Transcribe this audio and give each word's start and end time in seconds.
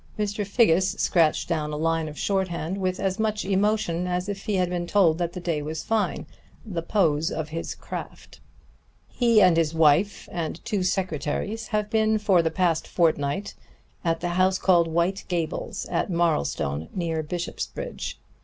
Mr. 0.17 0.43
Figgis 0.43 0.93
scratched 0.97 1.47
down 1.47 1.71
a 1.71 1.77
line 1.77 2.07
of 2.09 2.17
shorthand 2.17 2.79
with 2.79 2.99
as 2.99 3.19
much 3.19 3.45
emotion 3.45 4.07
as 4.07 4.27
if 4.27 4.45
he 4.45 4.55
had 4.55 4.67
been 4.67 4.87
told 4.87 5.19
that 5.19 5.33
the 5.33 5.39
day 5.39 5.61
was 5.61 5.83
fine 5.83 6.25
the 6.65 6.81
pose 6.81 7.29
of 7.29 7.49
his 7.49 7.75
craft. 7.75 8.39
"He 9.09 9.43
and 9.43 9.55
his 9.57 9.75
wife 9.75 10.27
and 10.31 10.59
two 10.65 10.81
secretaries 10.81 11.67
have 11.67 11.91
been 11.91 12.17
for 12.17 12.41
the 12.41 12.49
past 12.49 12.87
fortnight 12.87 13.53
at 14.03 14.21
the 14.21 14.29
house 14.29 14.57
called 14.57 14.87
White 14.87 15.23
Gables, 15.27 15.85
at 15.85 16.09
Marlstone, 16.09 16.89
near 16.95 17.21
Bishopsbridge. 17.21 18.17